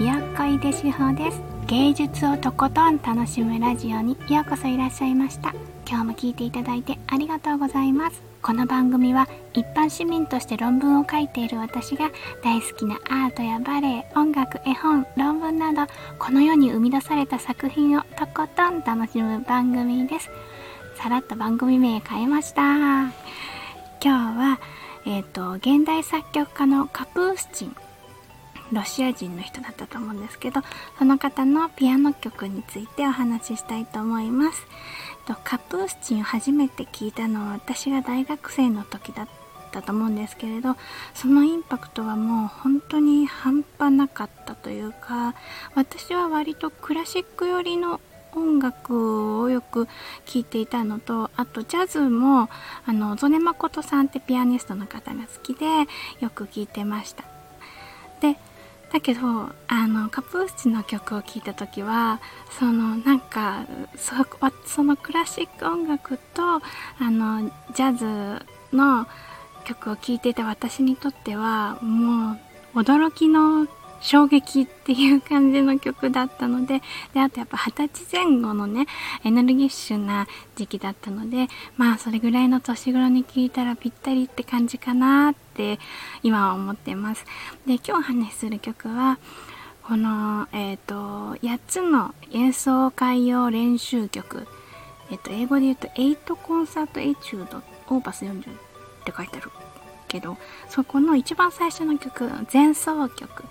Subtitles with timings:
[0.00, 1.42] やっこいでしほです。
[1.66, 5.52] 芸術をとことん楽しむラジオにようこそいらっしゃいました。
[5.88, 8.22] 今日も聞いていただいてありがとうございます。
[8.40, 12.12] この番組は一般市民として論文を書いている私が
[12.44, 20.30] 大好きなアートやバレエ音楽絵本論文などこの世に生み出された作品をとことん楽しむ番組です。
[20.94, 22.62] さらっと番組名変えました。
[22.62, 23.10] 今
[24.00, 24.60] 日は
[25.04, 27.87] えっ、ー、と現代作曲家のカプースチン。
[28.72, 30.60] ロシア人の人だったと思うんですけど
[30.98, 34.66] その方のピアノ曲についてお話ししたいと思います。
[35.44, 39.28] カプースチンを初めて聞いたのは私が大学生の時だっ
[39.70, 40.76] たと思うんですけれど
[41.14, 45.34] そのインパクトはもう本当に半端なかったというか
[45.74, 48.00] 私は割とクラシック寄りの
[48.34, 49.86] 音楽をよく
[50.26, 52.48] 聴いていたのとあとジャズも
[52.86, 55.66] あの曽根誠さんってピアニストの方が好きで
[56.20, 57.24] よく聴いてました。
[58.20, 58.36] で
[58.92, 62.20] だけどあのカプースチの曲を聴いた時は
[62.58, 63.66] そのなんか
[64.64, 66.60] そのクラシック音楽とあ
[67.00, 68.44] のジャズ
[68.74, 69.06] の
[69.64, 72.38] 曲を聴いていた私にとってはも
[72.74, 73.66] う驚きの
[74.00, 76.82] 衝撃っていう感じの曲だったので、
[77.14, 78.86] で、あとやっぱ二十歳前後のね、
[79.24, 85.78] エネルギッシュな時期だったので、まあそれぐらいの年頃に聴いたらぴったりって感じかなって
[86.22, 87.24] 今は思ってます。
[87.66, 89.18] で、今日お話しする曲は、
[89.88, 90.94] この、え、ー、と、
[91.42, 94.46] 8つの演奏会用練習曲。
[95.10, 98.42] えっ、ー、と、英語で言うと、8コンサートエチュード、オーバス40っ
[99.06, 99.50] て書いてある
[100.08, 100.36] けど、
[100.68, 103.44] そこの一番最初の曲、前奏曲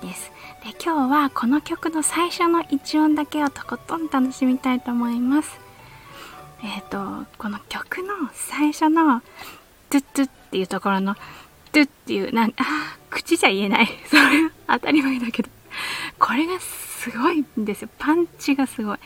[0.00, 0.30] です。
[0.64, 5.60] で、今日はこの曲の最初の一音だけをとことん楽しみたいと思います。
[6.62, 9.20] えっ、ー、と、この曲の最初の、
[9.90, 12.64] トゥットゥっていうところの、トゥっていう、なん、あ、
[13.10, 13.88] 口じゃ言えない。
[14.08, 14.22] それ
[14.66, 15.50] 当たり前だけど。
[16.18, 17.88] これがすごいんですよ。
[17.98, 18.98] パンチがすごい。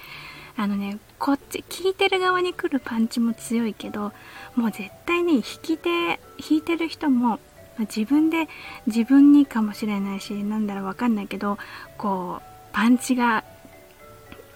[0.57, 4.13] あのね、こっち、聞いてる側に来るパンチも強いけど、
[4.59, 6.19] もう絶対に弾き手、弾
[6.59, 7.39] いてる人も
[7.79, 8.49] 自分で
[8.89, 11.59] 自分にかもしれないしなんだろうわかんないけど
[11.97, 13.45] こうパンチが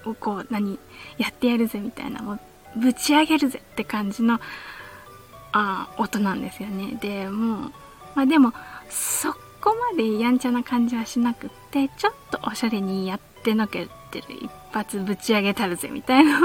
[0.05, 0.81] をこう何
[1.19, 2.41] やってやるぜみたいなもう
[2.81, 4.41] ぶち上げるぜって感じの
[5.53, 6.99] あ音なんですよね。
[7.01, 7.73] でもう
[8.17, 8.53] まあでも
[8.91, 16.41] そこまでやんちゃな感じはしなくってちょっとおしゃれにやってのけてる一発ぶち上げたるぜみたいな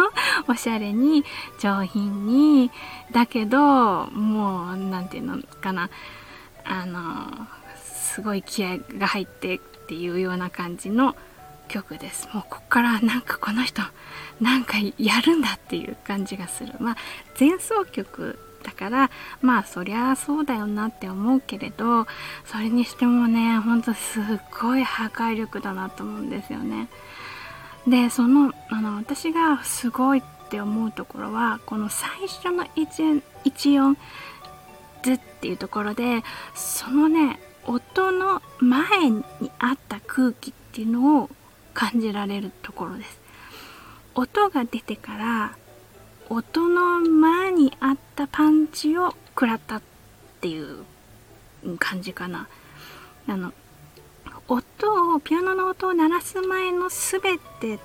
[0.48, 1.24] おしゃれに
[1.60, 2.72] 上品に。
[3.12, 5.90] だけどもう何て言うのかな。
[6.66, 7.48] あの
[7.84, 11.16] すごい気合が入ってっていうような感じの
[11.68, 12.28] 曲です。
[12.34, 13.82] もうこっからなんかこの人
[14.42, 16.74] なんかやるんだっていう感じがする。
[16.80, 16.98] まあ
[17.40, 22.06] 前奏曲だからまあそりゃそうだよなって思うけれど
[22.46, 24.24] それにしてもねほんとすっ
[24.60, 26.88] ごい破壊力だなと思うんですよね。
[27.88, 32.66] でそのあの私がすごいって思うところはこの最初の
[33.46, 33.98] 一音
[35.04, 39.24] ズっていうところでそのね音の前に
[39.60, 41.30] あった空気っていうのを
[41.74, 43.22] 感じられるところです。
[44.16, 45.58] 音が出てから
[46.30, 49.82] 音の前にあったパンチを食らったっ
[50.42, 50.86] ていう
[51.80, 52.48] 感じかな。
[53.28, 53.54] あの
[54.48, 57.80] 音をピアノの音を鳴らす前の全て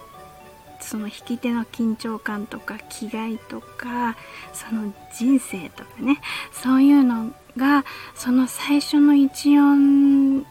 [0.81, 4.17] その弾き手の緊張感とか気概とか
[4.53, 6.21] その人生とかね
[6.53, 10.45] そういうのがその最初の一音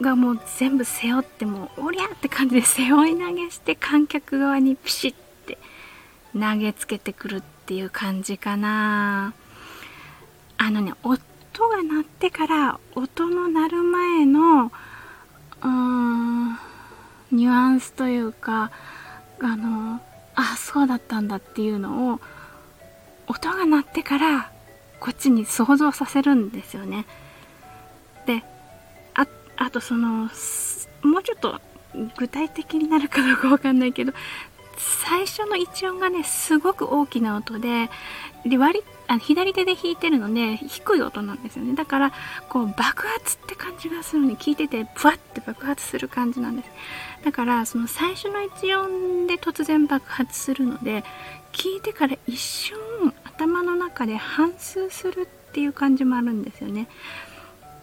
[0.00, 5.14] がもう全部背負ってもうおりゃって感じで背負い投げして観客側にピシッ
[5.54, 5.58] って
[6.38, 9.32] 投げつけてくるっていう感じかな
[10.58, 11.18] あのね音
[11.68, 16.58] が鳴ってから音の鳴る前のうーん
[17.32, 18.70] ニュアンスというか
[19.40, 20.00] あの
[20.34, 22.20] あそうだったんだっていうのを
[23.26, 24.50] 音が鳴ってから
[25.00, 27.06] こっちに想像させるんですよね。
[28.26, 28.42] で
[29.14, 29.26] あ
[29.56, 30.28] あとその
[31.02, 31.60] もうちょっと
[32.16, 34.12] 具体的になるかどうかわかんないけど
[34.78, 37.90] 最初の一音がねすごく大きな音で
[38.46, 41.74] で割あ左手で弾いてるので低い音なんですよね。
[41.74, 42.12] だから
[42.48, 46.70] こう爆発って感じがするのに聞いててブワッて爆発する感じなんです。
[47.24, 51.04] だからその最初の一音で突然爆発するので
[51.52, 52.78] 聞いてから一瞬
[53.24, 56.86] 頭の中で反芻するっていう感じもあるんですよね。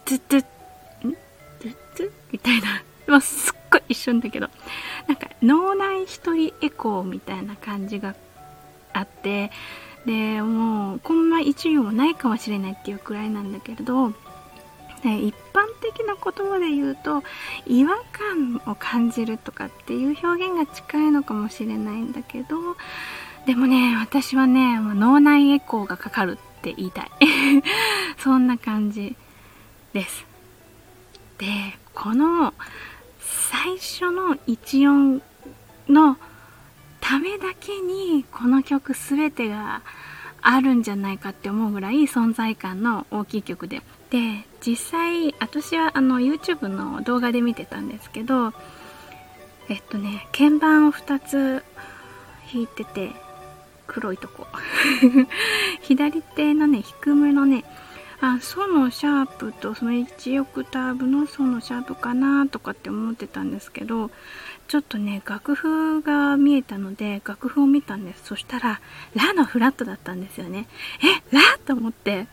[0.06, 1.18] ズッズッん？
[1.60, 2.84] ズッズッみたいな。
[3.12, 4.50] もすっごい一瞬だけど
[5.08, 8.16] なんか脳内一人エコーみたいな感じが
[8.94, 9.52] あって
[10.06, 14.10] でもうこんな一行もないかもしれないっていうくらいなんだけれど
[15.04, 17.24] 一般的的な言葉で言うと
[17.66, 22.76] 違和感を感じるとかっていう表現が近いのかもしれないんだけど
[23.46, 27.12] でもね私はね脳内エコーがかかるって言いたい。
[28.18, 29.16] そんな感じ
[29.94, 30.26] です。
[31.38, 31.46] で
[31.94, 32.56] この
[33.52, 35.22] 最初の一音
[35.90, 36.18] の
[37.02, 39.82] ためだけにこの曲全てが
[40.42, 43.82] あるんじゃないかって思うぐらい存在感の大きい曲で。
[44.12, 48.54] で実際私はあの YouTube の動画で見てたんですけど
[49.68, 51.64] えっとね鍵盤を2つ
[52.54, 53.12] 弾いてて
[53.88, 54.48] 黒いとこ。
[55.82, 57.64] 左手のね低めのね
[58.22, 64.10] あソのシャープとその1オクターブのソのシャープかなとかって思ってたんですけど
[64.68, 68.24] ちょっとね楽譜が見えたので楽譜を見たんです。
[68.26, 68.80] そしたら
[69.14, 70.68] ラのフラットだったんですよね。
[71.32, 72.28] えラと思って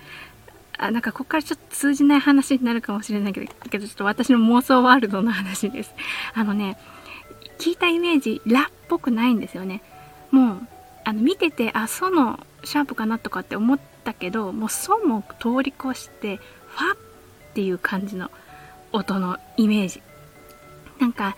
[0.79, 5.95] あなんかここからちょっと通じない話になるかもしれないけどけどちょっと私の妄想ワールドの話です。
[6.35, 6.79] あのね
[7.59, 9.83] 聞いたイメージラっぽくないんですよね。
[10.31, 10.69] もう
[11.05, 16.99] あの見ててあソのシャープかなとかって思ったけどもうソも通り越してファっ
[17.55, 18.31] ていう感じの
[18.93, 20.03] 音のイメージ。
[21.01, 21.37] なんか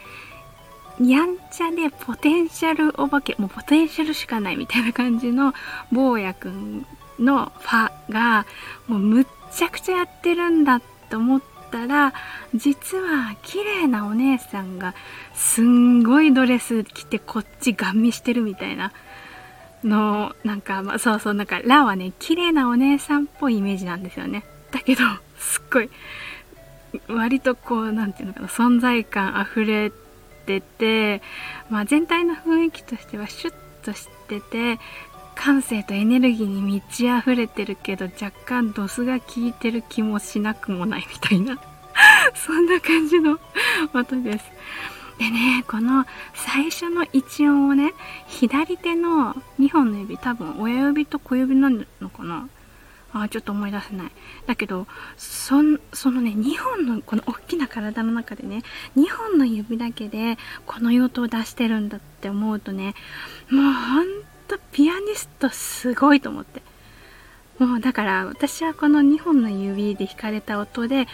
[1.01, 5.55] やんちゃでポテンシャルお化けもうポテンシャルしかないみたいな感じの
[5.91, 6.87] 坊やくん
[7.19, 8.47] のファが
[8.87, 12.13] もうむっちゃくちゃやってるんだと思ったら
[12.55, 14.95] 実は綺麗なお姉さんが
[15.35, 18.93] すんごいドレス着てこっちガン見してるみたいな
[19.87, 25.03] のなんか、まあ、そうそうなんかラはね綺麗なお姉さんっぽいイメージなんですよねだけど
[25.39, 25.91] すっごい
[27.09, 29.93] 割とこう何て言うのかな存在感あふれ
[30.47, 31.23] てて、
[31.71, 34.79] まあ、全体の雰囲気としてはシュッとしてて
[35.35, 41.59] 感性とエネルギーに満ち溢れてるけど若干ドスが効いてる気もしなくもないみたいな
[42.35, 43.39] そんな感じの
[43.93, 44.45] 音です。
[45.19, 47.93] でね、この最初の一音をね、
[48.27, 52.49] 左手の2本の指、多分親指と小指なのかな？
[53.13, 54.11] あちょっと思い出せない。
[54.47, 55.55] だけど、そ
[55.93, 58.63] そのね、2本の、この大きな体の中でね、
[58.97, 62.95] 2本の指だけで、この用途を出してるんだって思うとね、
[63.51, 64.07] もうほん
[64.49, 66.63] とピアニストすごいと思って。
[67.61, 71.07] もうだから私はこの2本の指で弾かれた音で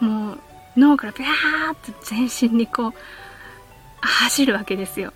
[0.00, 0.38] もう
[0.76, 2.94] 脳からビャーッと全身にこう
[4.06, 5.12] 走るわけですよ。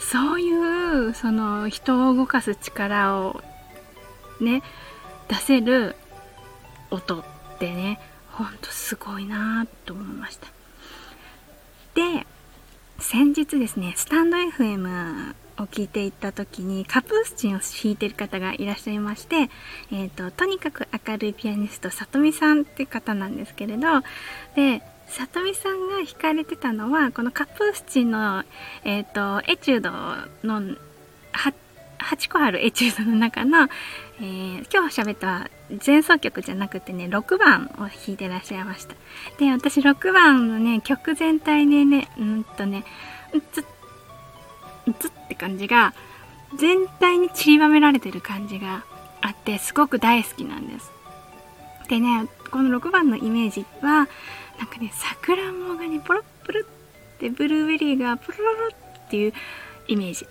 [0.00, 0.50] そうい
[1.08, 3.42] うその人を動かす力を
[4.40, 4.62] ね
[5.28, 5.94] 出せる
[6.90, 7.24] 音っ
[7.58, 8.00] てね
[8.32, 10.48] ほんとすごいなと思いました
[11.94, 12.26] で
[12.98, 19.50] 先日ですねスタンド FM を聞いていった時にカプースチンを弾いてる方がいらっしゃいまして、
[19.92, 24.00] えーと、とにかく明るいピアニストさとみさんって方なんですけれど
[24.56, 28.44] でさとみさんが弾かれてたのはこのカプースチンの、
[28.84, 29.90] えーと、エチュード
[30.46, 30.76] の
[31.32, 31.54] 8,
[31.98, 33.68] 8個あるエチュードの中の、
[34.20, 35.50] えー、今日喋った
[35.84, 38.94] 前奏曲じゃなくてね6番を弾いてらっしゃいました。
[39.38, 42.84] で私6番のね曲全体でねうんとね
[43.34, 43.64] うつ
[44.86, 45.92] うつって感じが
[46.56, 48.84] 全体に散りばめられてる感じが
[49.20, 50.92] あってすごく大好きなんです。
[51.88, 54.08] でねこの6番のイメージは
[54.60, 56.64] なんかねさくらんぼがねポロッポロっ
[57.18, 59.32] てブルーベリーがポロロロっていう
[59.88, 60.26] イメージ。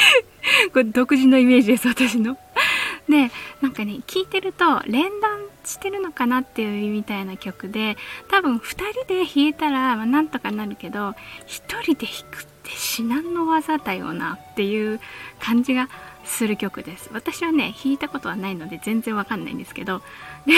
[0.72, 2.38] これ独自のイメージです私の。
[3.08, 3.30] で
[3.60, 7.96] なんかね聴いてると連弾してるのかなっていうみたいな曲で
[8.30, 11.10] 多分2人で弾いたら、まあ、なんとかなるけど
[11.46, 15.00] 1人で弾くって至難の技だよなっていう
[15.38, 15.88] 感じが
[16.26, 17.10] する曲です。
[17.12, 20.02] 私はね弾いたことはないので全然わかんないんですけど
[20.46, 20.54] で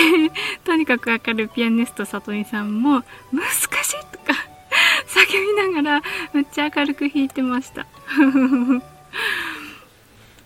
[0.64, 4.34] とにかく明るいピアニストさとみさんも難しいとか
[5.08, 7.86] 叫びながらめっちゃ明るく弾いてました。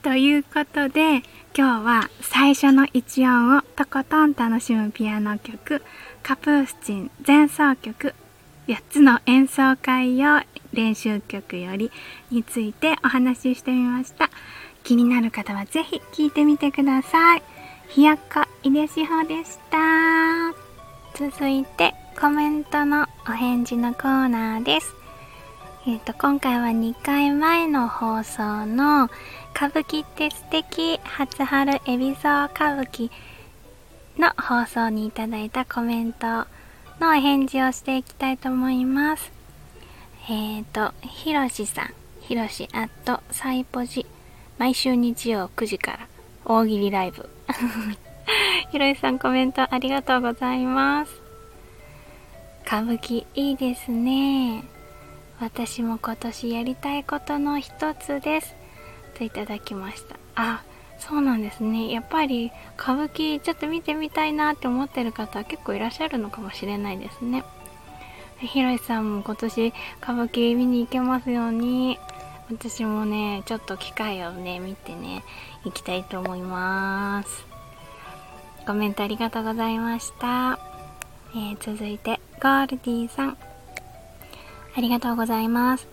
[0.03, 1.23] ということで
[1.57, 5.83] 今日は最初の一音をとことん楽しむピアノ曲
[6.23, 8.15] カプースチン前奏曲
[8.69, 10.41] 8つの演奏会用
[10.73, 11.91] 練習曲より
[12.31, 14.31] についてお話ししてみました。
[14.83, 17.43] 気になる方はぜひ聴いてみてください。
[17.89, 19.79] ひよこいでしほでした。
[21.15, 24.95] 続いてコメントのお返事のコーナーです。
[25.87, 29.11] えっ、ー、と今回は2回前の放送の
[29.55, 30.99] 歌舞伎って素敵。
[31.05, 33.11] 初春海老蔵歌舞伎
[34.19, 36.47] の放送にいただいたコメント
[37.01, 39.33] のお返事をしていきたいと思います。
[40.29, 44.07] えっ、ー、と、ひろしさん、ひろしアットサイポジ、
[44.63, 45.99] 毎週日曜9時から
[46.45, 47.29] 大喜利ライブ。
[48.71, 51.21] ひろしさんコメントありがとうございます。
[52.65, 54.63] 歌舞伎いいですね。
[55.41, 58.55] 私も今年やりたいことの一つです。
[59.19, 60.15] といただきました。
[60.37, 60.63] あ
[61.01, 61.91] そうなんですね。
[61.91, 67.43] やっぱり歌舞伎ちょっと見てみたいなって思ってる方は結構いらっしゃるのかもしれないですね。
[68.39, 71.99] ひろいさんも今年歌舞伎見に行けますように。
[72.59, 75.25] 私もねちょっと機会をね見てね
[75.65, 77.45] 行きたいと思います
[78.67, 80.59] コメントありがとうございました、
[81.35, 83.53] えー、続いてゴールディーさん
[84.75, 85.87] ありがとうございます。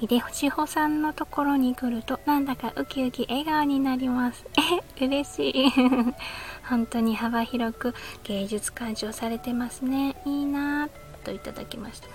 [0.00, 4.44] 秀志保さんのところに来るとなんだかウキウキ笑顔になります。
[4.98, 5.70] え、嬉しい。
[6.68, 7.94] 本当に幅広く
[8.24, 10.16] 芸術鑑賞されてますね。
[10.26, 10.88] いいな
[11.22, 12.08] といただきました。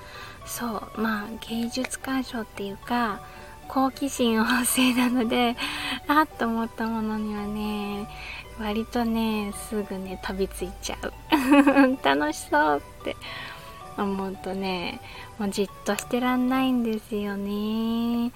[0.46, 3.22] そう、まあ芸術鑑賞っていうか、
[3.70, 5.56] 好奇心旺盛なので、
[6.10, 8.10] あっと思ったものにはね、
[8.60, 11.14] 割とね、すぐね、飛びついちゃう。
[12.04, 13.16] 楽しそうって
[13.96, 15.00] 思うとね、
[15.38, 18.32] もうじっとしてらんないんですよね。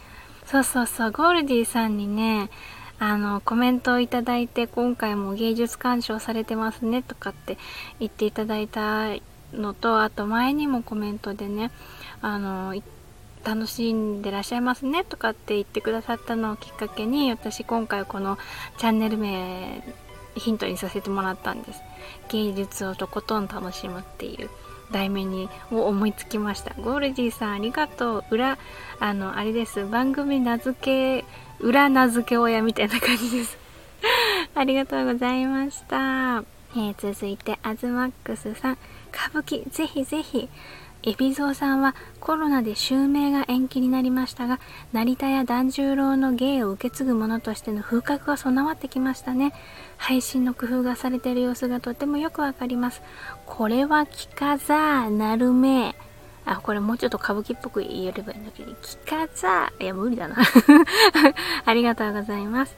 [0.46, 2.52] そうそうそう、ゴールディさんにね、
[3.00, 7.58] あの、コメントをいただいて、今回も芸術鑑賞されてますねとかって
[8.00, 9.08] 言っていただいた
[9.52, 11.72] のと、あと前にもコメントでね、
[12.22, 12.76] あの、
[13.44, 18.38] 楽しんでらっしゃいますねとかって言ってくださったのをきっかけに、私今回この
[18.78, 19.84] チャンネル名
[20.36, 21.82] ヒントにさせてもらったんです。
[22.30, 24.50] 芸術をとことん楽しむっていう。
[24.92, 26.74] 題名にを思いつきました。
[26.76, 28.24] ゴールディさんありがとう。
[28.32, 28.58] 裏
[29.00, 29.86] あのあれです。
[29.86, 31.26] 番組名付け
[31.60, 33.58] 裏名付け親みたいな感じです。
[34.56, 36.44] ありがとうございました、
[36.76, 38.78] えー、続いてアズマックスさん。
[39.12, 40.50] 歌舞伎ぜひぜひ
[41.06, 44.60] 海老蔵さんはコロナで襲名が延期になりましたが
[44.94, 49.54] 成田や團十郎の芸を受け継ぐ者としての風格が備わってきましたね。
[49.98, 53.02] 配信の工夫がされている様子がとてもよくわかります。
[53.46, 55.96] これは着かざなるめ。
[56.46, 60.36] あ、これもうちょっと歌舞伎っぽく言えればいいんだけど、着かざいや、無理だな。
[61.66, 62.76] ありがとうございます。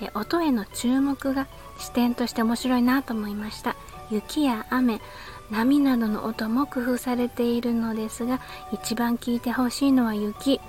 [0.00, 3.74] え音への注目が視点として面白いなと思いました。
[4.10, 5.00] 雪や雨、
[5.50, 8.40] 波などの音も工夫されているのですが
[8.72, 10.54] 一番聞いてほしいのは雪。
[10.54, 10.60] へえ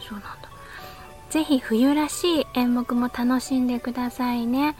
[0.00, 0.48] そうなんだ。
[1.30, 4.76] ぜひ冬らしい演目も楽しんでくださいね。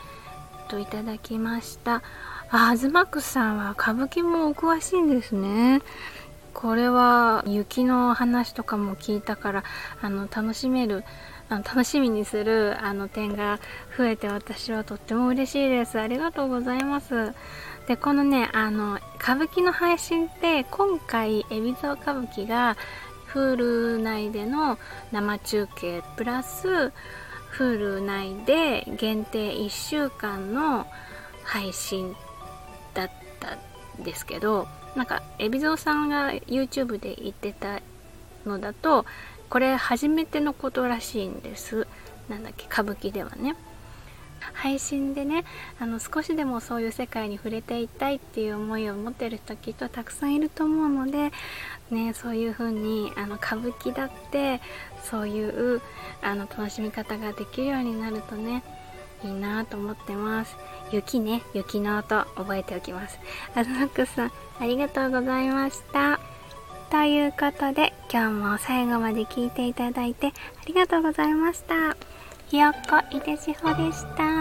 [0.69, 2.03] といただきました。
[2.51, 5.83] あアズマックスさんは歌舞伎もお詳しいんですね。
[6.55, 9.65] これは雪の話とかも聞いたから
[10.01, 11.05] あの楽しめる
[11.51, 13.61] あの楽しみにするあの点が
[13.97, 16.01] 増えて私はとっても嬉しいです。
[16.01, 17.35] ありがとうございます。
[17.87, 22.77] でこのねあの歌舞伎の配信って今回海老蔵歌舞伎が
[23.33, 24.79] Hulu 内での
[25.13, 26.93] 生中継プラス
[27.57, 30.87] Hulu 内で限定1週間の
[31.45, 32.17] 配信
[32.95, 33.57] だった
[34.01, 34.67] んですけど
[34.97, 37.81] なんか海老蔵さんが YouTube で言ってた
[38.45, 39.07] のだと
[39.49, 41.87] これ初めてのことらしいんです。
[42.29, 43.55] なんだっけ歌舞伎ではね。
[44.53, 45.45] 配信でね
[45.79, 51.33] あの少しでもそういう世界に触れていたいっていう思いを持ってる人きっとたくさんいると思うので、
[51.91, 54.61] ね、そういう風にあの歌舞伎だって
[55.05, 55.81] そういう
[56.23, 58.63] あの楽しみ方ができるようになるとね
[59.25, 60.57] いいなと思ってます。
[60.93, 63.19] 雪ね雪の音覚えておきます。
[63.55, 66.21] あずのくさんありがとうございました。
[66.91, 70.31] ということで今日も最後まで聞いていただいてあ
[70.67, 71.97] りがとうございました。
[72.49, 74.36] ひよっこいでしほでした。